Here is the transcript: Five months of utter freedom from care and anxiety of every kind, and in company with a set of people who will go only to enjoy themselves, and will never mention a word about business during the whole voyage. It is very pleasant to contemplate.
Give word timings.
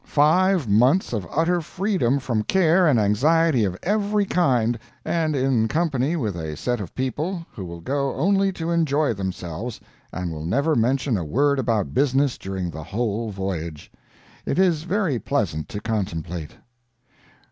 Five 0.03 0.67
months 0.67 1.13
of 1.13 1.27
utter 1.29 1.61
freedom 1.61 2.17
from 2.17 2.41
care 2.41 2.87
and 2.87 2.99
anxiety 2.99 3.65
of 3.65 3.77
every 3.83 4.25
kind, 4.25 4.79
and 5.05 5.35
in 5.35 5.67
company 5.67 6.15
with 6.15 6.35
a 6.35 6.57
set 6.57 6.79
of 6.81 6.95
people 6.95 7.45
who 7.51 7.63
will 7.65 7.81
go 7.81 8.15
only 8.15 8.51
to 8.53 8.71
enjoy 8.71 9.13
themselves, 9.13 9.79
and 10.11 10.31
will 10.31 10.43
never 10.43 10.73
mention 10.73 11.17
a 11.17 11.23
word 11.23 11.59
about 11.59 11.93
business 11.93 12.39
during 12.39 12.71
the 12.71 12.83
whole 12.83 13.29
voyage. 13.29 13.91
It 14.43 14.57
is 14.57 14.85
very 14.85 15.19
pleasant 15.19 15.69
to 15.69 15.79
contemplate. 15.79 16.55